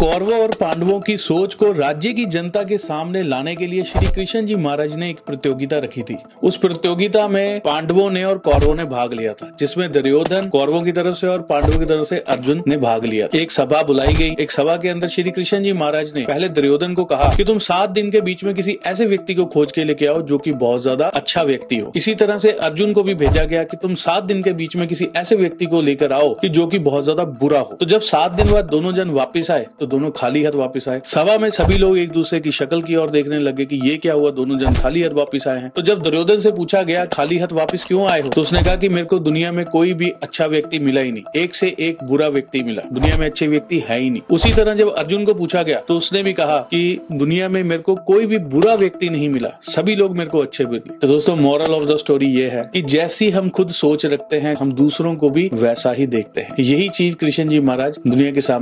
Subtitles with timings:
[0.00, 4.06] कौरवों और पांडवों की सोच को राज्य की जनता के सामने लाने के लिए श्री
[4.06, 8.74] कृष्ण जी महाराज ने एक प्रतियोगिता रखी थी। उस प्रतियोगिता में पांडवों ने और कौरवों
[8.74, 12.18] ने भाग लिया था, जिसमें दुर्योधन कौरवों की तरफ़ से और पांडवों की तरफ़ से
[12.28, 15.72] अर्जुन ने भाग लिया। एक सभा बुलाई गई। एक सभा के अंदर श्री कृष्ण जी
[15.72, 19.06] महाराज ने पहले दुर्योधन को कहा की तुम सात दिन के बीच में किसी ऐसे
[19.06, 22.38] व्यक्ति को खोज के लेके आओ जो की बहुत ज़्यादा अच्छा व्यक्ति हो। इसी तरह
[22.38, 25.36] से अर्जुन को भी भेजा गया की तुम सात दिन के बीच में किसी ऐसे
[25.36, 28.52] व्यक्ति को लेकर आओ की जो की बहुत ज़्यादा बुरा हो। तो जब सात दिन
[28.52, 31.98] बाद दोनों जन वापिस आए तो दोनों खाली हाथ वापस आए। सभा में सभी लोग
[31.98, 35.02] एक दूसरे की शक्ल की ओर देखने लगे कि ये क्या हुआ, दोनों जन खाली
[35.02, 38.20] हाथ वापस आए हैं। तो जब दुर्योधन से पूछा गया, खाली हाथ वापस क्यों आए
[38.20, 38.28] हो?
[38.28, 41.22] तो उसने कहा कि मेरे को दुनिया में कोई भी अच्छा व्यक्ति मिला ही नहीं।
[41.36, 44.74] एक से एक बुरा व्यक्ति मिला। दुनिया में अच्छे व्यक्ति है ही नहीं। उसी तरह
[44.74, 48.26] जब अर्जुन को पूछा गया तो उसने भी कहा कि दुनिया में मेरे को कोई
[48.26, 51.84] भी बुरा व्यक्ति नहीं मिला। सभी लोग मेरे को अच्छे मिले तो दोस्तों मॉरल ऑफ़
[51.84, 55.48] द स्टोरी ये है कि जैसी हम खुद सोच रखते हैं, हम दूसरों को भी
[55.54, 58.58] वैसा ही देखते हैं। यही चीज़ कृष्ण जी महाराज दुनिया के सामने